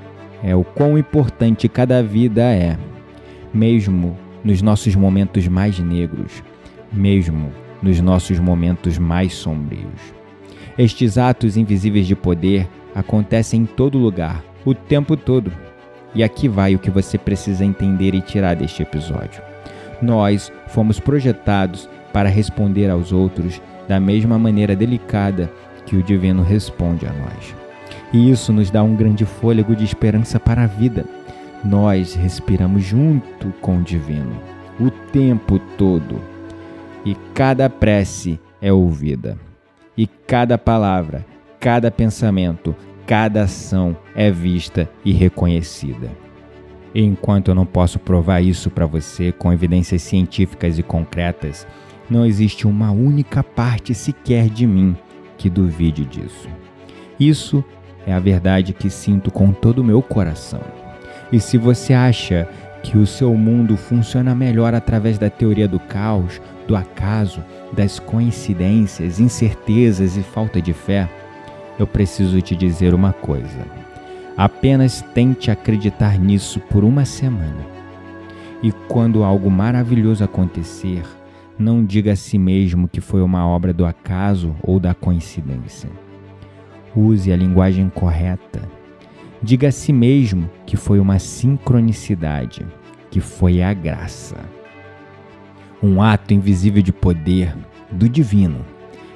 [0.42, 2.76] é o quão importante cada vida é,
[3.52, 6.42] mesmo nos nossos momentos mais negros,
[6.92, 7.50] mesmo
[7.82, 10.14] nos nossos momentos mais sombrios.
[10.76, 15.52] Estes atos invisíveis de poder acontecem em todo lugar, o tempo todo.
[16.14, 19.42] E aqui vai o que você precisa entender e tirar deste episódio.
[20.00, 25.50] Nós fomos projetados para responder aos outros da mesma maneira delicada
[25.86, 27.54] que o divino responde a nós.
[28.12, 31.04] E isso nos dá um grande fôlego de esperança para a vida.
[31.64, 36.20] Nós respiramos junto com o divino o tempo todo.
[37.04, 39.38] E cada prece é ouvida.
[39.96, 41.24] E cada palavra,
[41.60, 42.74] cada pensamento,
[43.06, 46.10] cada ação é vista e reconhecida.
[46.96, 51.66] enquanto eu não posso provar isso para você com evidências científicas e concretas,
[52.08, 54.96] não existe uma única parte sequer de mim
[55.36, 56.48] que duvide disso.
[57.18, 57.64] Isso
[58.06, 60.60] é a verdade que sinto com todo o meu coração.
[61.32, 62.48] E se você acha
[62.82, 69.18] que o seu mundo funciona melhor através da teoria do caos, do acaso, das coincidências,
[69.18, 71.08] incertezas e falta de fé,
[71.78, 73.66] eu preciso te dizer uma coisa.
[74.36, 77.64] Apenas tente acreditar nisso por uma semana.
[78.62, 81.02] E quando algo maravilhoso acontecer,
[81.58, 85.88] não diga a si mesmo que foi uma obra do acaso ou da coincidência.
[86.94, 88.62] Use a linguagem correta.
[89.42, 92.66] Diga a si mesmo que foi uma sincronicidade,
[93.10, 94.36] que foi a graça.
[95.82, 97.54] Um ato invisível de poder
[97.90, 98.64] do divino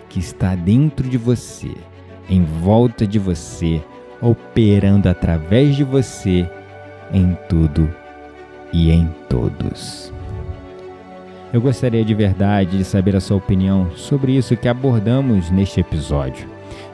[0.09, 1.74] que está dentro de você,
[2.28, 3.82] em volta de você,
[4.20, 6.49] operando através de você
[7.12, 7.91] em tudo
[8.72, 10.12] e em todos.
[11.53, 16.46] Eu gostaria de verdade de saber a sua opinião sobre isso que abordamos neste episódio.